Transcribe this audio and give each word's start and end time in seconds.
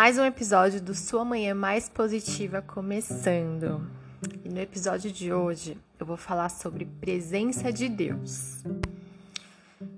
Mais 0.00 0.16
um 0.16 0.24
episódio 0.24 0.80
do 0.80 0.94
Sua 0.94 1.26
Manhã 1.26 1.54
Mais 1.54 1.86
Positiva 1.86 2.62
começando. 2.62 3.86
E 4.42 4.48
no 4.48 4.58
episódio 4.58 5.12
de 5.12 5.30
hoje 5.30 5.76
eu 5.98 6.06
vou 6.06 6.16
falar 6.16 6.48
sobre 6.48 6.86
presença 6.86 7.70
de 7.70 7.86
Deus. 7.86 8.64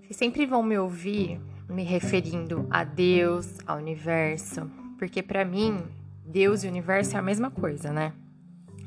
Vocês 0.02 0.16
sempre 0.16 0.44
vão 0.44 0.60
me 0.60 0.76
ouvir 0.76 1.40
me 1.68 1.84
referindo 1.84 2.66
a 2.68 2.82
Deus, 2.82 3.46
ao 3.64 3.78
universo, 3.78 4.68
porque 4.98 5.22
para 5.22 5.44
mim 5.44 5.80
Deus 6.26 6.64
e 6.64 6.66
universo 6.66 7.14
é 7.14 7.20
a 7.20 7.22
mesma 7.22 7.48
coisa, 7.48 7.92
né? 7.92 8.12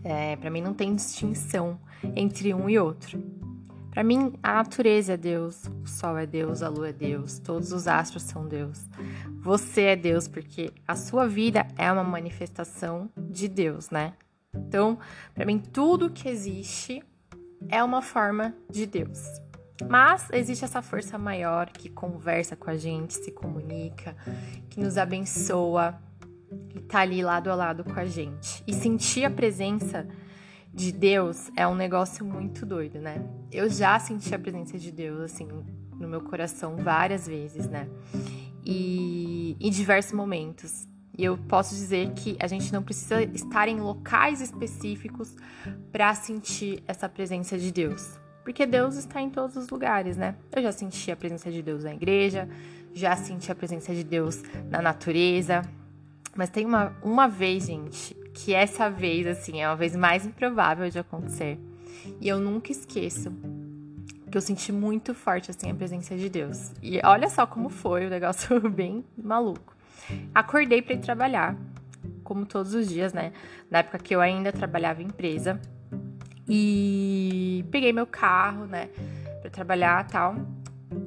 É, 0.04 0.36
para 0.36 0.50
mim 0.50 0.60
não 0.60 0.74
tem 0.74 0.94
distinção 0.94 1.80
entre 2.14 2.54
um 2.54 2.70
e 2.70 2.78
outro. 2.78 3.24
Para 3.96 4.04
mim, 4.04 4.34
a 4.44 4.56
natureza 4.56 5.14
é 5.14 5.18
Deus, 5.18 5.64
o 5.82 5.88
sol 5.88 6.18
é 6.18 6.26
Deus, 6.26 6.62
a 6.62 6.68
lua 6.68 6.90
é 6.90 6.92
Deus, 6.92 7.40
todos 7.40 7.72
os 7.72 7.88
astros 7.88 8.24
são 8.24 8.46
Deus. 8.46 8.78
Você 9.40 9.84
é 9.84 9.96
Deus 9.96 10.28
porque 10.28 10.74
a 10.86 10.98
sua 10.98 11.26
vida 11.26 11.66
é 11.78 11.90
uma 11.90 12.04
manifestação 12.04 13.10
de 13.18 13.48
Deus, 13.48 13.90
né? 13.90 14.12
Então, 14.54 15.00
para 15.34 15.46
mim, 15.46 15.60
tudo 15.60 16.10
que 16.10 16.28
existe 16.28 17.02
é 17.70 17.82
uma 17.82 18.02
forma 18.02 18.54
de 18.70 18.86
Deus. 18.86 19.22
Mas 19.90 20.30
existe 20.34 20.66
essa 20.66 20.82
força 20.82 21.18
maior 21.18 21.70
que 21.70 21.88
conversa 21.88 22.54
com 22.54 22.70
a 22.70 22.76
gente, 22.76 23.14
se 23.14 23.32
comunica, 23.32 24.14
que 24.70 24.78
nos 24.78 24.98
abençoa, 24.98 25.98
que 26.68 26.82
tá 26.82 27.00
ali 27.00 27.24
lado 27.24 27.50
a 27.50 27.56
lado 27.56 27.86
com 27.86 27.98
a 27.98 28.06
gente. 28.06 28.62
E 28.68 28.74
sentir 28.74 29.24
a 29.24 29.30
presença 29.30 30.06
de 30.76 30.92
Deus 30.92 31.50
é 31.56 31.66
um 31.66 31.74
negócio 31.74 32.26
muito 32.26 32.66
doido, 32.66 33.00
né? 33.00 33.26
Eu 33.50 33.70
já 33.70 33.98
senti 33.98 34.36
a 34.36 34.38
presença 34.38 34.78
de 34.78 34.92
Deus, 34.92 35.22
assim, 35.22 35.48
no 35.98 36.08
meu 36.08 36.20
coração 36.20 36.76
várias 36.76 37.26
vezes, 37.26 37.70
né? 37.70 37.88
E 38.66 39.56
em 39.58 39.72
diversos 39.72 40.12
momentos. 40.12 40.86
E 41.18 41.24
eu 41.24 41.38
posso 41.38 41.74
dizer 41.74 42.12
que 42.12 42.36
a 42.42 42.48
gente 42.48 42.74
não 42.74 42.84
precisa 42.84 43.24
estar 43.24 43.70
em 43.70 43.80
locais 43.80 44.42
específicos 44.42 45.34
para 45.94 46.14
sentir 46.14 46.84
essa 46.86 47.08
presença 47.08 47.58
de 47.58 47.72
Deus. 47.72 48.20
Porque 48.44 48.66
Deus 48.66 48.98
está 48.98 49.22
em 49.22 49.30
todos 49.30 49.56
os 49.56 49.70
lugares, 49.70 50.18
né? 50.18 50.36
Eu 50.54 50.62
já 50.62 50.74
senti 50.74 51.10
a 51.10 51.16
presença 51.16 51.50
de 51.50 51.62
Deus 51.62 51.86
na 51.86 51.94
igreja, 51.94 52.50
já 52.94 53.16
senti 53.16 53.50
a 53.50 53.56
presença 53.56 53.96
de 53.96 54.04
Deus 54.04 54.44
na 54.70 54.82
natureza. 54.82 55.62
Mas 56.36 56.50
tem 56.50 56.66
uma, 56.66 56.94
uma 57.02 57.30
vez, 57.30 57.68
gente, 57.68 58.25
que 58.36 58.54
essa 58.54 58.90
vez, 58.90 59.26
assim, 59.26 59.62
é 59.62 59.68
uma 59.68 59.78
vez 59.78 59.96
mais 59.96 60.26
improvável 60.26 60.90
de 60.90 61.00
acontecer. 61.00 61.58
E 62.20 62.28
eu 62.28 62.38
nunca 62.38 62.72
esqueço 62.72 63.32
que 64.30 64.38
eu 64.38 64.42
senti 64.42 64.74
muito 64.74 65.14
forte, 65.14 65.50
assim, 65.50 65.72
a 65.72 65.74
presença 65.74 66.16
de 66.18 66.28
Deus. 66.28 66.74
E 66.84 67.00
olha 67.04 67.30
só 67.30 67.48
como 67.48 67.70
foi, 67.70 68.06
o 68.06 68.10
negócio 68.10 68.60
bem 68.70 69.06
maluco. 69.18 69.74
Acordei 70.34 70.82
para 70.82 70.96
ir 70.96 71.00
trabalhar, 71.00 71.56
como 72.24 72.46
todos 72.46 72.74
os 72.74 72.90
dias, 72.90 73.14
né? 73.14 73.32
Na 73.72 73.80
época 73.80 73.98
que 74.00 74.14
eu 74.14 74.20
ainda 74.20 74.52
trabalhava 74.52 75.02
em 75.02 75.06
empresa. 75.06 75.60
E 76.48 77.66
peguei 77.72 77.94
meu 77.94 78.06
carro, 78.06 78.66
né, 78.66 78.90
para 79.42 79.50
trabalhar 79.50 80.06
tal. 80.08 80.36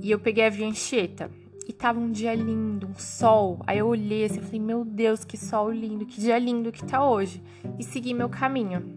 E 0.00 0.10
eu 0.10 0.18
peguei 0.18 0.46
a 0.46 0.50
Via 0.50 0.66
Anchieta 0.66 1.30
e 1.68 1.72
tava 1.74 2.00
um 2.00 2.10
dia 2.10 2.34
lindo, 2.34 2.86
um 2.86 2.94
sol. 2.94 3.60
Aí 3.66 3.76
eu 3.76 3.86
olhei 3.86 4.24
assim 4.24 4.40
falei, 4.40 4.58
meu 4.58 4.86
Deus, 4.86 5.22
que 5.22 5.36
sol 5.36 5.70
lindo, 5.70 6.06
que 6.06 6.18
dia 6.18 6.38
lindo 6.38 6.72
que 6.72 6.82
tá 6.82 7.04
hoje. 7.04 7.42
E 7.78 7.84
segui 7.84 8.14
meu 8.14 8.30
caminho. 8.30 8.96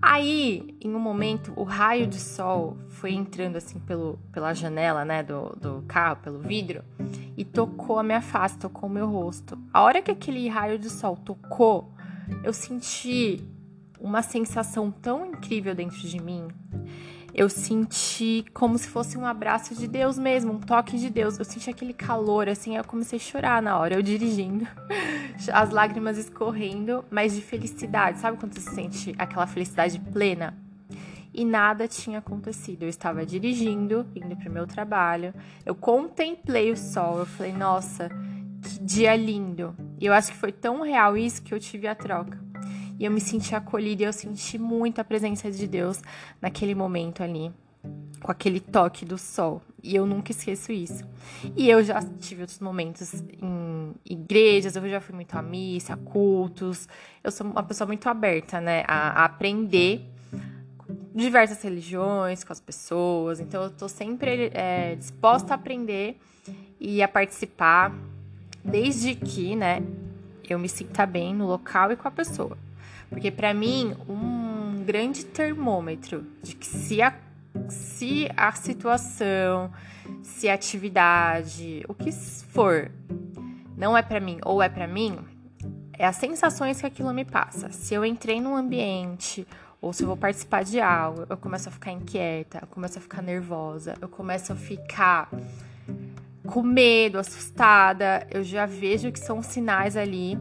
Aí, 0.00 0.74
em 0.80 0.94
um 0.94 0.98
momento, 0.98 1.52
o 1.54 1.62
raio 1.62 2.06
de 2.06 2.18
sol 2.18 2.78
foi 2.88 3.12
entrando 3.12 3.56
assim 3.56 3.78
pelo, 3.78 4.18
pela 4.32 4.54
janela, 4.54 5.04
né, 5.04 5.22
do, 5.22 5.54
do 5.60 5.84
carro, 5.86 6.16
pelo 6.22 6.38
vidro, 6.38 6.82
e 7.36 7.44
tocou 7.44 7.98
a 7.98 8.02
minha 8.02 8.22
face, 8.22 8.56
tocou 8.56 8.88
o 8.88 8.92
meu 8.92 9.06
rosto. 9.06 9.58
A 9.70 9.82
hora 9.82 10.00
que 10.00 10.10
aquele 10.10 10.48
raio 10.48 10.78
de 10.78 10.88
sol 10.88 11.18
tocou, 11.18 11.92
eu 12.42 12.54
senti 12.54 13.46
uma 14.00 14.22
sensação 14.22 14.90
tão 14.90 15.26
incrível 15.26 15.74
dentro 15.74 15.98
de 15.98 16.18
mim 16.18 16.48
eu 17.40 17.48
senti 17.48 18.44
como 18.52 18.76
se 18.76 18.86
fosse 18.86 19.16
um 19.16 19.24
abraço 19.24 19.74
de 19.74 19.88
Deus 19.88 20.18
mesmo, 20.18 20.52
um 20.52 20.60
toque 20.60 20.98
de 20.98 21.08
Deus. 21.08 21.38
Eu 21.38 21.44
senti 21.46 21.70
aquele 21.70 21.94
calor, 21.94 22.50
assim, 22.50 22.76
eu 22.76 22.84
comecei 22.84 23.18
a 23.18 23.22
chorar 23.22 23.62
na 23.62 23.78
hora, 23.78 23.94
eu 23.94 24.02
dirigindo, 24.02 24.68
as 25.50 25.70
lágrimas 25.70 26.18
escorrendo, 26.18 27.02
mas 27.10 27.34
de 27.34 27.40
felicidade. 27.40 28.18
Sabe 28.18 28.36
quando 28.36 28.52
você 28.52 28.68
sente 28.70 29.14
aquela 29.16 29.46
felicidade 29.46 29.98
plena? 29.98 30.54
E 31.32 31.42
nada 31.42 31.88
tinha 31.88 32.18
acontecido. 32.18 32.82
Eu 32.82 32.90
estava 32.90 33.24
dirigindo, 33.24 34.06
indo 34.14 34.36
para 34.36 34.50
o 34.50 34.52
meu 34.52 34.66
trabalho. 34.66 35.32
Eu 35.64 35.74
contemplei 35.74 36.70
o 36.70 36.76
sol. 36.76 37.20
Eu 37.20 37.26
falei, 37.26 37.54
nossa, 37.54 38.10
que 38.62 38.84
dia 38.84 39.16
lindo. 39.16 39.74
E 39.98 40.04
eu 40.04 40.12
acho 40.12 40.32
que 40.32 40.36
foi 40.36 40.52
tão 40.52 40.82
real 40.82 41.16
isso 41.16 41.40
que 41.40 41.54
eu 41.54 41.58
tive 41.58 41.88
a 41.88 41.94
troca. 41.94 42.49
E 43.00 43.06
eu 43.06 43.10
me 43.10 43.18
senti 43.18 43.54
acolhida 43.54 44.02
e 44.02 44.04
eu 44.04 44.12
senti 44.12 44.58
muito 44.58 45.00
a 45.00 45.04
presença 45.04 45.50
de 45.50 45.66
Deus 45.66 46.02
naquele 46.38 46.74
momento 46.74 47.22
ali, 47.22 47.50
com 48.22 48.30
aquele 48.30 48.60
toque 48.60 49.06
do 49.06 49.16
sol. 49.16 49.62
E 49.82 49.96
eu 49.96 50.04
nunca 50.04 50.32
esqueço 50.32 50.70
isso. 50.70 51.02
E 51.56 51.70
eu 51.70 51.82
já 51.82 52.02
tive 52.02 52.42
outros 52.42 52.58
momentos 52.58 53.14
em 53.40 53.94
igrejas, 54.04 54.76
eu 54.76 54.86
já 54.86 55.00
fui 55.00 55.14
muito 55.14 55.34
à 55.34 55.40
missa, 55.40 55.94
a 55.94 55.96
cultos. 55.96 56.86
Eu 57.24 57.30
sou 57.30 57.46
uma 57.46 57.62
pessoa 57.62 57.86
muito 57.86 58.06
aberta, 58.06 58.60
né, 58.60 58.84
a, 58.86 59.22
a 59.22 59.24
aprender 59.24 60.04
diversas 61.14 61.62
religiões, 61.62 62.44
com 62.44 62.52
as 62.52 62.60
pessoas. 62.60 63.40
Então, 63.40 63.62
eu 63.62 63.70
tô 63.70 63.88
sempre 63.88 64.50
é, 64.52 64.94
disposta 64.94 65.54
a 65.54 65.56
aprender 65.56 66.20
e 66.78 67.02
a 67.02 67.08
participar, 67.08 67.94
desde 68.62 69.14
que, 69.14 69.56
né, 69.56 69.82
eu 70.46 70.58
me 70.58 70.68
sinta 70.68 71.06
bem 71.06 71.34
no 71.34 71.46
local 71.46 71.92
e 71.92 71.96
com 71.96 72.06
a 72.06 72.10
pessoa. 72.10 72.58
Porque 73.10 73.30
para 73.30 73.52
mim, 73.52 73.94
um 74.08 74.84
grande 74.84 75.24
termômetro 75.24 76.24
de 76.42 76.54
que 76.54 76.66
se 76.66 77.02
a, 77.02 77.12
se 77.68 78.30
a 78.36 78.52
situação, 78.52 79.70
se 80.22 80.48
a 80.48 80.54
atividade, 80.54 81.84
o 81.88 81.92
que 81.92 82.12
for, 82.12 82.90
não 83.76 83.96
é 83.96 84.02
para 84.02 84.20
mim 84.20 84.38
ou 84.44 84.62
é 84.62 84.68
para 84.68 84.86
mim, 84.86 85.18
é 85.98 86.06
as 86.06 86.16
sensações 86.16 86.80
que 86.80 86.86
aquilo 86.86 87.12
me 87.12 87.24
passa. 87.24 87.70
Se 87.70 87.92
eu 87.92 88.04
entrei 88.04 88.40
num 88.40 88.56
ambiente 88.56 89.46
ou 89.82 89.92
se 89.92 90.02
eu 90.02 90.06
vou 90.06 90.16
participar 90.16 90.62
de 90.62 90.80
algo, 90.80 91.26
eu 91.28 91.36
começo 91.36 91.68
a 91.68 91.72
ficar 91.72 91.90
inquieta, 91.90 92.60
eu 92.62 92.68
começo 92.68 92.98
a 92.98 93.00
ficar 93.02 93.22
nervosa, 93.22 93.96
eu 94.00 94.08
começo 94.08 94.52
a 94.52 94.56
ficar 94.56 95.28
com 96.46 96.62
medo, 96.62 97.18
assustada, 97.18 98.26
eu 98.30 98.42
já 98.42 98.66
vejo 98.66 99.12
que 99.12 99.18
são 99.18 99.42
sinais 99.42 99.96
ali 99.96 100.38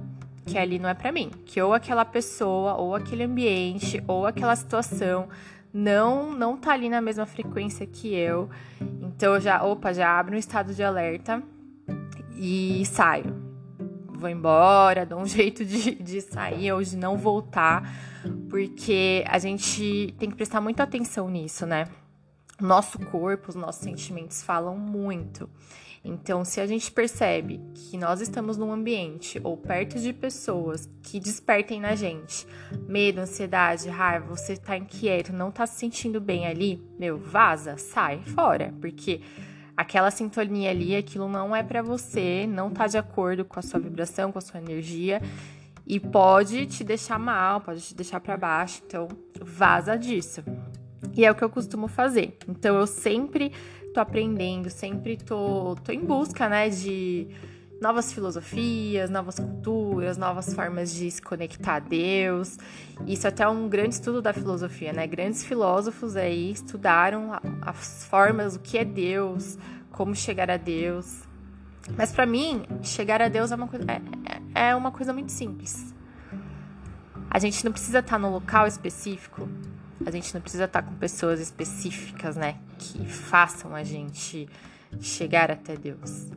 que 0.50 0.58
ali 0.58 0.80
não 0.80 0.90
é 0.90 0.94
para 0.94 1.12
mim, 1.12 1.32
que 1.46 1.62
ou 1.62 1.74
aquela 1.74 2.04
pessoa, 2.04 2.74
ou 2.76 2.96
aquele 2.96 3.24
ambiente, 3.24 4.04
ou 4.08 4.26
aquela 4.26 4.56
situação 4.56 5.28
não 5.72 6.34
não 6.34 6.58
tá 6.58 6.74
ali 6.74 6.90
na 6.90 7.00
mesma 7.00 7.26
frequência 7.26 7.86
que 7.86 8.14
eu. 8.14 8.50
Então 9.02 9.36
eu 9.36 9.42
já, 9.42 9.64
opa, 9.64 9.94
já 9.94 10.20
abro 10.20 10.36
um 10.36 10.40
estado 10.40 10.74
de 10.74 10.84
alerta 10.84 11.44
e 12.36 12.84
saio. 12.86 13.50
Vou 14.08 14.30
embora, 14.30 15.06
dou 15.06 15.20
um 15.20 15.26
jeito 15.28 15.64
de, 15.64 15.96
de 15.96 16.22
sair 16.22 16.72
ou 16.72 16.82
de 16.82 16.98
não 16.98 17.16
voltar, 17.16 17.84
porque 18.50 19.24
a 19.28 19.38
gente 19.38 20.14
tem 20.18 20.30
que 20.30 20.36
prestar 20.36 20.60
muita 20.60 20.84
atenção 20.84 21.30
nisso, 21.30 21.66
né? 21.66 21.88
Nosso 22.60 23.00
corpo, 23.00 23.50
os 23.50 23.56
nossos 23.56 23.82
sentimentos 23.82 24.44
falam 24.44 24.78
muito. 24.78 25.50
Então, 26.04 26.46
se 26.46 26.62
a 26.62 26.66
gente 26.66 26.92
percebe 26.92 27.60
que 27.74 27.98
nós 27.98 28.22
estamos 28.22 28.58
num 28.58 28.72
ambiente 28.72 29.40
ou 29.44 29.58
perto 29.58 30.00
de 30.00 30.14
pessoas 30.14 30.90
que 31.04 31.20
despertem 31.20 31.82
na 31.82 31.96
gente 31.96 32.48
medo, 32.88 33.20
ansiedade, 33.20 33.90
raiva, 33.90 34.26
você 34.28 34.56
tá 34.56 34.78
inquieto, 34.78 35.34
não 35.34 35.52
tá 35.52 35.68
se 35.68 35.80
sentindo 35.80 36.22
bem 36.22 36.48
ali, 36.48 36.82
meu, 36.98 37.18
vaza, 37.18 37.78
sai 37.78 38.22
fora, 38.24 38.74
porque 38.80 39.22
aquela 39.76 40.10
sintonia 40.10 40.72
ali, 40.72 40.96
aquilo 40.96 41.28
não 41.28 41.56
é 41.56 41.64
para 41.64 41.82
você, 41.82 42.48
não 42.48 42.70
tá 42.70 42.88
de 42.88 42.98
acordo 42.98 43.44
com 43.44 43.60
a 43.60 43.64
sua 43.64 43.80
vibração, 43.80 44.32
com 44.32 44.38
a 44.38 44.42
sua 44.42 44.60
energia 44.60 45.22
e 45.90 46.00
pode 46.00 46.68
te 46.68 46.84
deixar 46.84 47.18
mal, 47.18 47.62
pode 47.62 47.82
te 47.82 47.96
deixar 47.96 48.20
para 48.20 48.38
baixo, 48.38 48.84
então 48.86 49.08
vaza 49.42 49.98
disso. 49.98 50.44
E 51.16 51.26
é 51.26 51.32
o 51.32 51.36
que 51.36 51.44
eu 51.44 51.50
costumo 51.50 51.88
fazer. 51.88 52.38
Então 52.48 52.76
eu 52.76 52.86
sempre 52.86 53.52
tô 53.94 54.00
aprendendo, 54.00 54.70
sempre 54.70 55.18
tô, 55.18 55.76
tô 55.84 55.92
em 55.92 56.00
busca, 56.00 56.48
né, 56.48 56.70
de 56.70 57.28
novas 57.82 58.12
filosofias, 58.12 59.10
novas 59.10 59.40
culturas, 59.40 60.18
novas 60.18 60.54
formas 60.54 60.94
de 60.94 61.10
se 61.10 61.22
conectar 61.22 61.76
a 61.76 61.80
Deus. 61.80 62.58
Isso 63.08 63.28
até 63.28 63.44
é 63.44 63.48
um 63.48 63.70
grande 63.70 63.96
estudo 63.96 64.22
da 64.22 64.34
filosofia, 64.34 64.92
né? 64.92 65.08
Grandes 65.08 65.46
filósofos 65.46 66.16
aí 66.16 66.52
estudaram 66.52 67.32
as 67.62 68.06
formas, 68.06 68.56
o 68.56 68.60
que 68.60 68.78
é 68.78 68.84
Deus, 68.84 69.58
como 69.92 70.14
chegar 70.14 70.52
a 70.52 70.58
Deus. 70.58 71.24
Mas 71.98 72.12
para 72.12 72.26
mim, 72.26 72.64
chegar 72.84 73.22
a 73.22 73.30
Deus 73.30 73.52
é 73.52 73.56
uma 73.56 73.68
coisa, 73.68 73.86
é, 74.54 74.70
é 74.70 74.76
uma 74.76 74.92
coisa 74.92 75.14
muito 75.14 75.32
simples. 75.32 75.94
A 77.30 77.40
gente 77.40 77.64
não 77.64 77.72
precisa 77.72 78.00
estar 78.00 78.20
no 78.20 78.30
local 78.30 78.68
específico 78.68 79.48
a 80.06 80.12
gente 80.12 80.34
não 80.34 80.42
precisa 80.42 80.66
estar 80.66 80.82
com 80.82 80.94
pessoas 80.96 81.40
específicas, 81.40 82.36
né, 82.36 82.58
que 82.78 83.06
façam 83.06 83.76
a 83.76 83.84
gente 83.84 84.48
chegar 85.00 85.52
até 85.52 85.76
Deus. 85.76 86.28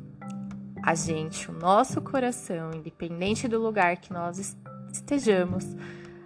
a 0.82 0.97
gente, 0.97 1.49
o 1.49 1.55
nosso 1.55 2.00
coração, 2.03 2.73
independente 2.75 3.47
do 3.47 3.62
lugar 3.62 3.97
que 3.99 4.12
nós 4.12 4.56
estejamos, 4.93 5.64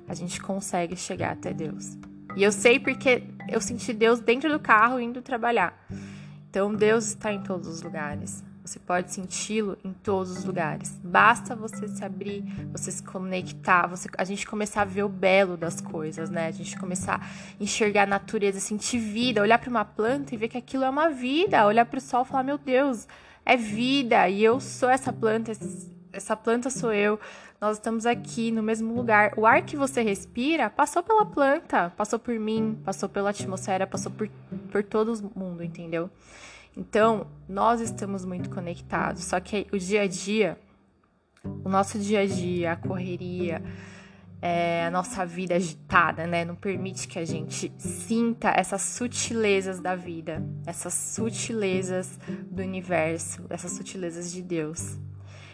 a 0.09 0.15
gente 0.15 0.41
consegue 0.41 0.97
chegar 0.97 1.33
até 1.33 1.53
Deus. 1.53 1.99
E 2.35 2.43
eu 2.43 2.51
sei 2.51 2.79
porque 2.79 3.23
eu 3.49 3.61
senti 3.61 3.93
Deus 3.93 4.19
dentro 4.19 4.51
do 4.51 4.59
carro 4.59 4.99
indo 4.99 5.21
trabalhar. 5.21 5.87
Então 6.49 6.75
Deus 6.75 7.09
está 7.09 7.33
em 7.33 7.43
todos 7.43 7.69
os 7.69 7.83
lugares. 7.83 8.43
Você 8.67 8.81
pode 8.81 9.13
senti-lo 9.13 9.79
em 9.85 9.93
todos 9.93 10.37
os 10.37 10.45
lugares. 10.45 10.99
Basta 11.05 11.55
você 11.55 11.87
se 11.87 12.05
abrir, 12.05 12.43
você 12.73 12.91
se 12.91 13.01
conectar, 13.01 13.87
você, 13.87 14.09
a 14.19 14.25
gente 14.25 14.45
começar 14.45 14.83
a 14.83 14.85
ver 14.85 15.05
o 15.05 15.09
belo 15.09 15.57
das 15.57 15.81
coisas, 15.81 16.29
né? 16.31 16.49
A 16.49 16.51
gente 16.51 16.77
começar 16.77 17.23
a 17.23 17.63
enxergar 17.63 18.03
a 18.03 18.07
natureza, 18.07 18.59
sentir 18.59 18.99
vida, 18.99 19.41
olhar 19.41 19.59
para 19.59 19.71
uma 19.71 19.85
planta 19.85 20.35
e 20.35 20.37
ver 20.37 20.49
que 20.49 20.59
aquilo 20.59 20.83
é 20.83 20.91
uma 20.91 21.09
vida, 21.11 21.65
olhar 21.65 21.87
para 21.87 21.99
o 21.99 22.01
sol 22.01 22.23
e 22.23 22.25
falar: 22.25 22.43
meu 22.43 22.59
Deus, 22.59 23.07
é 23.45 23.57
vida 23.57 24.29
e 24.29 24.43
eu 24.43 24.59
sou 24.59 24.91
essa 24.91 25.13
planta, 25.13 25.53
essa 26.19 26.37
planta 26.37 26.71
sou 26.71 26.93
eu. 26.93 27.19
Nós 27.61 27.77
estamos 27.77 28.07
aqui 28.07 28.51
no 28.51 28.63
mesmo 28.63 28.95
lugar. 28.95 29.33
O 29.37 29.47
ar 29.47 29.63
que 29.63 29.77
você 29.77 30.03
respira 30.03 30.69
passou 30.69 31.03
pela 31.03 31.25
planta, 31.25 31.93
passou 31.97 32.19
por 32.19 32.39
mim, 32.39 32.79
passou 32.85 33.09
pela 33.09 33.31
atmosfera, 33.31 33.87
passou 33.87 34.13
por, 34.13 34.29
por 34.71 34.83
todo 34.83 35.33
mundo, 35.35 35.63
entendeu? 35.63 36.11
Então, 36.77 37.27
nós 37.49 37.81
estamos 37.81 38.25
muito 38.25 38.51
conectados. 38.51 39.25
Só 39.25 39.41
que 39.41 39.67
o 39.73 39.79
dia 39.79 40.03
a 40.03 40.07
dia, 40.07 40.59
o 41.65 41.69
nosso 41.69 41.99
dia 41.99 42.21
a 42.21 42.27
dia, 42.27 42.73
a 42.73 42.77
correria, 42.77 43.63
é, 44.43 44.85
a 44.85 44.91
nossa 44.91 45.25
vida 45.25 45.55
agitada, 45.55 46.27
né? 46.27 46.45
Não 46.45 46.55
permite 46.55 47.09
que 47.09 47.19
a 47.19 47.25
gente 47.25 47.73
sinta 47.79 48.51
essas 48.51 48.83
sutilezas 48.83 49.81
da 49.81 49.97
vida, 49.97 50.43
essas 50.67 50.93
sutilezas 50.93 52.19
do 52.51 52.63
universo, 52.63 53.47
essas 53.49 53.73
sutilezas 53.73 54.31
de 54.31 54.43
Deus. 54.43 54.99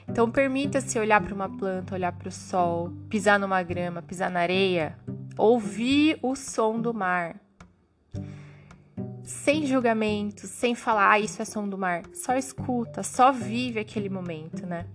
Então, 0.08 0.30
permita-se 0.30 0.98
olhar 0.98 1.20
para 1.20 1.34
uma 1.34 1.48
planta, 1.48 1.94
olhar 1.94 2.12
para 2.12 2.28
o 2.28 2.32
sol, 2.32 2.92
pisar 3.08 3.38
numa 3.38 3.62
grama, 3.62 4.02
pisar 4.02 4.30
na 4.30 4.40
areia, 4.40 4.98
ouvir 5.36 6.18
o 6.22 6.34
som 6.34 6.80
do 6.80 6.92
mar. 6.92 7.36
Sem 9.22 9.66
julgamento, 9.66 10.46
sem 10.46 10.74
falar, 10.74 11.12
ah, 11.12 11.20
isso 11.20 11.40
é 11.40 11.44
som 11.44 11.68
do 11.68 11.78
mar. 11.78 12.02
Só 12.12 12.34
escuta, 12.34 13.02
só 13.02 13.32
vive 13.32 13.78
aquele 13.78 14.08
momento, 14.08 14.66
né? 14.66 14.86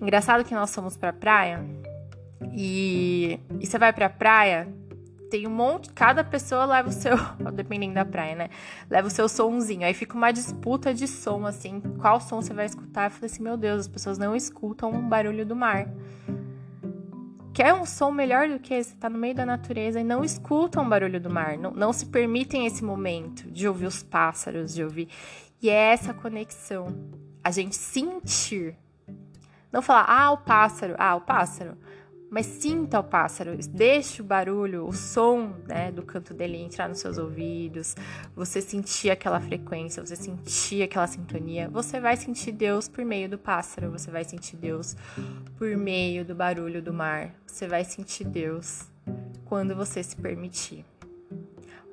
Engraçado 0.00 0.44
que 0.44 0.54
nós 0.54 0.74
fomos 0.74 0.96
para 0.96 1.10
a 1.10 1.12
praia 1.12 1.64
e, 2.52 3.38
e 3.60 3.66
você 3.66 3.78
vai 3.78 3.92
pra 3.92 4.08
praia, 4.08 4.68
tem 5.30 5.46
um 5.46 5.50
monte, 5.50 5.92
cada 5.92 6.22
pessoa 6.22 6.64
leva 6.64 6.88
o 6.88 6.92
seu, 6.92 7.16
dependendo 7.52 7.94
da 7.94 8.04
praia, 8.04 8.34
né? 8.34 8.50
Leva 8.88 9.08
o 9.08 9.10
seu 9.10 9.28
somzinho. 9.28 9.84
Aí 9.84 9.94
fica 9.94 10.14
uma 10.14 10.32
disputa 10.32 10.94
de 10.94 11.06
som, 11.06 11.46
assim, 11.46 11.80
qual 12.00 12.20
som 12.20 12.40
você 12.40 12.54
vai 12.54 12.66
escutar. 12.66 13.06
Eu 13.06 13.10
falei 13.10 13.30
assim, 13.30 13.42
meu 13.42 13.56
Deus, 13.56 13.80
as 13.80 13.88
pessoas 13.88 14.18
não 14.18 14.34
escutam 14.34 14.90
o 14.90 15.02
barulho 15.02 15.44
do 15.44 15.56
mar. 15.56 15.88
Quer 17.52 17.72
um 17.72 17.86
som 17.86 18.10
melhor 18.10 18.48
do 18.48 18.58
que 18.58 18.74
esse? 18.74 18.94
Tá 18.96 19.08
no 19.08 19.18
meio 19.18 19.34
da 19.34 19.46
natureza 19.46 19.98
e 19.98 20.04
não 20.04 20.22
escutam 20.22 20.84
o 20.84 20.88
barulho 20.88 21.20
do 21.20 21.30
mar. 21.30 21.56
Não, 21.56 21.70
não 21.70 21.92
se 21.92 22.06
permitem 22.06 22.66
esse 22.66 22.84
momento 22.84 23.50
de 23.50 23.66
ouvir 23.66 23.86
os 23.86 24.02
pássaros, 24.02 24.74
de 24.74 24.84
ouvir. 24.84 25.08
E 25.62 25.70
é 25.70 25.92
essa 25.92 26.12
conexão. 26.12 26.94
A 27.42 27.50
gente 27.50 27.74
sentir. 27.74 28.76
Não 29.72 29.80
falar, 29.80 30.04
ah, 30.06 30.30
o 30.32 30.38
pássaro, 30.38 30.94
ah, 30.98 31.16
o 31.16 31.20
pássaro 31.22 31.76
mas 32.30 32.46
sinta 32.46 32.98
o 32.98 33.04
pássaro, 33.04 33.56
deixe 33.70 34.20
o 34.20 34.24
barulho, 34.24 34.86
o 34.86 34.92
som 34.92 35.54
né, 35.66 35.92
do 35.92 36.02
canto 36.02 36.34
dele 36.34 36.58
entrar 36.58 36.88
nos 36.88 36.98
seus 36.98 37.18
ouvidos, 37.18 37.94
você 38.34 38.60
sentir 38.60 39.10
aquela 39.10 39.40
frequência, 39.40 40.04
você 40.04 40.16
sentir 40.16 40.82
aquela 40.82 41.06
sintonia, 41.06 41.68
você 41.68 42.00
vai 42.00 42.16
sentir 42.16 42.52
Deus 42.52 42.88
por 42.88 43.04
meio 43.04 43.28
do 43.28 43.38
pássaro, 43.38 43.90
você 43.90 44.10
vai 44.10 44.24
sentir 44.24 44.56
Deus 44.56 44.96
por 45.56 45.76
meio 45.76 46.24
do 46.24 46.34
barulho 46.34 46.82
do 46.82 46.92
mar, 46.92 47.32
você 47.46 47.68
vai 47.68 47.84
sentir 47.84 48.24
Deus 48.24 48.84
quando 49.44 49.74
você 49.74 50.02
se 50.02 50.16
permitir. 50.16 50.84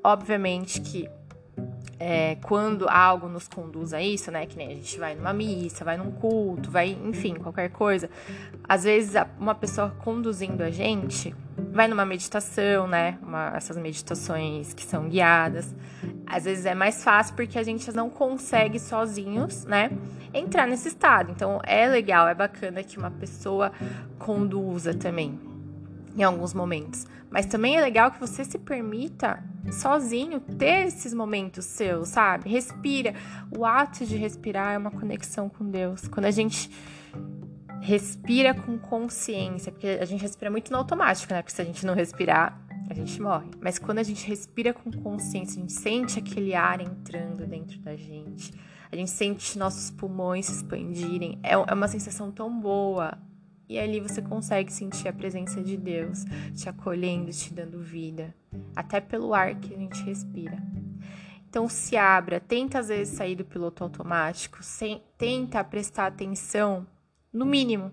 Obviamente 0.03 0.81
que 0.81 1.07
é, 2.05 2.35
quando 2.41 2.85
algo 2.89 3.29
nos 3.29 3.47
conduz 3.47 3.93
a 3.93 4.01
isso, 4.01 4.29
né? 4.29 4.45
Que 4.45 4.57
nem 4.57 4.67
a 4.67 4.75
gente 4.75 4.99
vai 4.99 5.15
numa 5.15 5.31
missa, 5.31 5.85
vai 5.85 5.95
num 5.95 6.11
culto, 6.11 6.69
vai, 6.69 6.89
enfim, 7.01 7.35
qualquer 7.35 7.69
coisa. 7.69 8.09
Às 8.67 8.83
vezes, 8.83 9.13
uma 9.39 9.55
pessoa 9.55 9.95
conduzindo 9.99 10.63
a 10.63 10.69
gente 10.69 11.33
vai 11.71 11.87
numa 11.87 12.05
meditação, 12.05 12.87
né? 12.87 13.17
Uma, 13.23 13.53
essas 13.55 13.77
meditações 13.77 14.73
que 14.73 14.83
são 14.83 15.07
guiadas. 15.07 15.73
Às 16.27 16.43
vezes 16.43 16.65
é 16.65 16.75
mais 16.75 17.01
fácil 17.05 17.35
porque 17.35 17.57
a 17.57 17.63
gente 17.63 17.89
não 17.93 18.09
consegue 18.09 18.81
sozinhos, 18.81 19.63
né? 19.63 19.89
Entrar 20.33 20.67
nesse 20.67 20.89
estado. 20.89 21.31
Então 21.31 21.61
é 21.63 21.87
legal, 21.87 22.27
é 22.27 22.35
bacana 22.35 22.83
que 22.83 22.97
uma 22.97 23.11
pessoa 23.11 23.71
conduza 24.19 24.93
também 24.93 25.52
em 26.15 26.23
alguns 26.23 26.53
momentos. 26.53 27.05
Mas 27.29 27.45
também 27.45 27.77
é 27.77 27.81
legal 27.81 28.11
que 28.11 28.19
você 28.19 28.45
se 28.45 28.59
permita 28.59 29.43
sozinho 29.71 30.39
ter 30.39 30.85
esses 30.87 31.13
momentos 31.13 31.65
seus, 31.65 32.09
sabe? 32.09 32.49
Respira. 32.49 33.15
O 33.57 33.65
ato 33.65 34.05
de 34.05 34.15
respirar 34.15 34.73
é 34.73 34.77
uma 34.77 34.91
conexão 34.91 35.49
com 35.49 35.67
Deus. 35.67 36.07
Quando 36.07 36.25
a 36.25 36.31
gente 36.31 36.69
respira 37.81 38.53
com 38.53 38.77
consciência, 38.77 39.71
porque 39.71 39.87
a 39.87 40.05
gente 40.05 40.21
respira 40.21 40.51
muito 40.51 40.71
no 40.71 40.77
automático, 40.77 41.33
né? 41.33 41.41
Porque 41.41 41.55
se 41.55 41.61
a 41.61 41.65
gente 41.65 41.85
não 41.85 41.93
respirar, 41.93 42.61
a 42.89 42.93
gente 42.93 43.21
morre. 43.21 43.49
Mas 43.59 43.79
quando 43.79 43.97
a 43.97 44.03
gente 44.03 44.27
respira 44.27 44.73
com 44.73 44.91
consciência, 44.91 45.57
a 45.57 45.61
gente 45.61 45.73
sente 45.73 46.19
aquele 46.19 46.53
ar 46.53 46.81
entrando 46.81 47.45
dentro 47.47 47.79
da 47.79 47.95
gente. 47.95 48.53
A 48.91 48.95
gente 48.95 49.09
sente 49.09 49.57
nossos 49.57 49.89
pulmões 49.89 50.45
se 50.45 50.53
expandirem. 50.53 51.39
É, 51.41 51.53
é 51.53 51.73
uma 51.73 51.87
sensação 51.87 52.31
tão 52.31 52.59
boa. 52.59 53.17
E 53.67 53.79
ali 53.79 53.99
você 53.99 54.21
consegue 54.21 54.71
sentir 54.71 55.07
a 55.07 55.13
presença 55.13 55.61
de 55.61 55.77
Deus 55.77 56.25
te 56.55 56.67
acolhendo, 56.67 57.31
te 57.31 57.53
dando 57.53 57.81
vida, 57.81 58.35
até 58.75 58.99
pelo 58.99 59.33
ar 59.33 59.55
que 59.55 59.73
a 59.73 59.77
gente 59.77 60.03
respira. 60.03 60.57
Então 61.49 61.69
se 61.69 61.95
abra, 61.95 62.39
tenta 62.39 62.79
às 62.79 62.87
vezes 62.87 63.15
sair 63.15 63.35
do 63.35 63.45
piloto 63.45 63.83
automático, 63.83 64.57
sem, 64.61 65.01
tenta 65.17 65.63
prestar 65.63 66.07
atenção, 66.07 66.85
no 67.31 67.45
mínimo. 67.45 67.91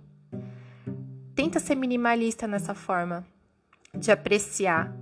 Tenta 1.35 1.61
ser 1.61 1.75
minimalista 1.75 2.47
nessa 2.47 2.75
forma 2.75 3.25
de 3.95 4.11
apreciar 4.11 4.95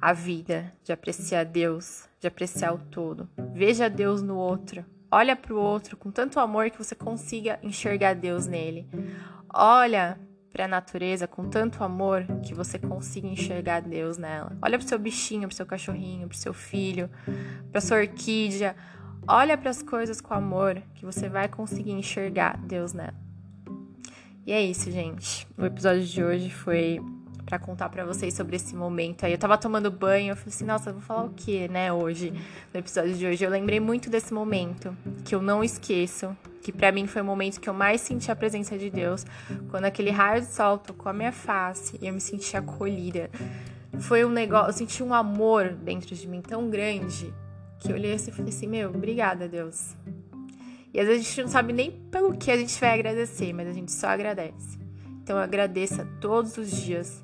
a 0.00 0.12
vida, 0.12 0.72
de 0.84 0.92
apreciar 0.92 1.44
Deus, 1.44 2.08
de 2.20 2.28
apreciar 2.28 2.72
o 2.72 2.78
todo. 2.78 3.28
Veja 3.52 3.90
Deus 3.90 4.22
no 4.22 4.36
outro. 4.36 4.84
Olha 5.10 5.34
para 5.34 5.54
o 5.54 5.58
outro 5.58 5.96
com 5.96 6.10
tanto 6.10 6.38
amor 6.38 6.70
que 6.70 6.78
você 6.78 6.94
consiga 6.94 7.58
enxergar 7.62 8.14
Deus 8.14 8.46
nele. 8.46 8.86
Olha 9.52 10.18
para 10.52 10.64
a 10.64 10.68
natureza 10.68 11.26
com 11.26 11.48
tanto 11.48 11.84
amor 11.84 12.26
que 12.42 12.54
você 12.54 12.78
consiga 12.78 13.28
enxergar 13.28 13.80
Deus 13.80 14.18
nela. 14.18 14.56
Olha 14.60 14.78
para 14.78 14.84
o 14.84 14.88
seu 14.88 14.98
bichinho, 14.98 15.42
para 15.42 15.52
o 15.52 15.56
seu 15.56 15.66
cachorrinho, 15.66 16.26
para 16.26 16.34
o 16.34 16.38
seu 16.38 16.52
filho, 16.52 17.08
para 17.70 17.80
sua 17.80 17.98
orquídea. 17.98 18.74
Olha 19.26 19.56
para 19.56 19.70
as 19.70 19.82
coisas 19.82 20.20
com 20.20 20.34
amor 20.34 20.82
que 20.94 21.04
você 21.04 21.28
vai 21.28 21.48
conseguir 21.48 21.92
enxergar 21.92 22.56
Deus 22.58 22.92
nela. 22.92 23.14
E 24.46 24.52
é 24.52 24.62
isso, 24.62 24.90
gente. 24.90 25.46
O 25.58 25.64
episódio 25.66 26.02
de 26.04 26.24
hoje 26.24 26.50
foi 26.50 26.98
para 27.44 27.58
contar 27.58 27.88
para 27.88 28.04
vocês 28.04 28.34
sobre 28.34 28.56
esse 28.56 28.74
momento 28.74 29.24
aí. 29.24 29.32
Eu 29.32 29.38
tava 29.38 29.56
tomando 29.56 29.90
banho, 29.90 30.32
eu 30.32 30.36
falei 30.36 30.54
assim, 30.54 30.64
nossa, 30.64 30.90
eu 30.90 30.94
vou 30.94 31.02
falar 31.02 31.24
o 31.24 31.30
que, 31.30 31.66
né, 31.68 31.90
hoje, 31.92 32.32
no 32.72 32.80
episódio 32.80 33.14
de 33.14 33.26
hoje. 33.26 33.44
Eu 33.44 33.50
lembrei 33.50 33.80
muito 33.80 34.10
desse 34.10 34.34
momento, 34.34 34.96
que 35.24 35.34
eu 35.34 35.40
não 35.40 35.64
esqueço, 35.64 36.36
que 36.62 36.72
para 36.72 36.92
mim 36.92 37.06
foi 37.06 37.22
o 37.22 37.24
momento 37.24 37.60
que 37.60 37.68
eu 37.68 37.74
mais 37.74 38.00
senti 38.00 38.30
a 38.30 38.36
presença 38.36 38.76
de 38.76 38.90
Deus, 38.90 39.24
quando 39.70 39.84
aquele 39.84 40.10
raio 40.10 40.42
de 40.42 40.48
sol 40.48 40.78
tocou 40.78 41.10
a 41.10 41.12
minha 41.12 41.32
face 41.32 41.98
e 42.00 42.06
eu 42.06 42.12
me 42.12 42.20
senti 42.20 42.56
acolhida. 42.56 43.30
Foi 44.00 44.24
um 44.24 44.30
negócio, 44.30 44.70
eu 44.70 44.72
senti 44.72 45.02
um 45.02 45.14
amor 45.14 45.70
dentro 45.70 46.14
de 46.14 46.28
mim 46.28 46.40
tão 46.40 46.68
grande 46.68 47.32
que 47.78 47.90
eu 47.90 47.96
olhei 47.96 48.12
assim 48.12 48.30
e 48.30 48.34
falei 48.34 48.52
assim: 48.52 48.66
Meu, 48.66 48.90
obrigada, 48.90 49.48
Deus. 49.48 49.94
E 50.92 51.00
às 51.00 51.06
vezes 51.06 51.26
a 51.26 51.28
gente 51.28 51.42
não 51.42 51.48
sabe 51.48 51.72
nem 51.72 51.90
pelo 51.90 52.36
que 52.36 52.50
a 52.50 52.56
gente 52.56 52.78
vai 52.80 52.94
agradecer, 52.94 53.52
mas 53.52 53.68
a 53.68 53.72
gente 53.72 53.92
só 53.92 54.08
agradece. 54.08 54.78
Então 55.22 55.36
agradeça 55.38 56.06
todos 56.20 56.56
os 56.56 56.70
dias 56.70 57.22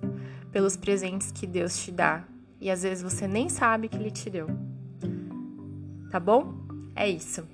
pelos 0.53 0.77
presentes 0.77 1.33
que 1.33 1.47
Deus 1.47 1.77
te 1.79 1.91
dá. 1.91 2.25
E 2.61 2.71
às 2.71 2.83
vezes 2.83 3.03
você 3.03 3.27
nem 3.27 3.49
sabe 3.49 3.89
que 3.89 3.97
Ele 3.97 4.11
te 4.11 4.31
deu. 4.31 4.47
Tá 6.11 6.21
bom? 6.21 6.55
É 6.95 7.09
isso. 7.09 7.47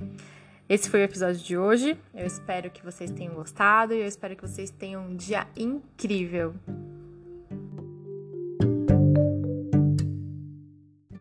Esse 0.70 0.88
foi 0.88 1.00
o 1.00 1.02
episódio 1.02 1.42
de 1.42 1.58
hoje. 1.58 1.98
Eu 2.14 2.24
espero 2.24 2.70
que 2.70 2.80
vocês 2.84 3.10
tenham 3.10 3.34
gostado 3.34 3.92
e 3.92 3.98
eu 3.98 4.06
espero 4.06 4.36
que 4.36 4.46
vocês 4.46 4.70
tenham 4.70 5.02
um 5.02 5.16
dia 5.16 5.44
incrível. 5.56 6.54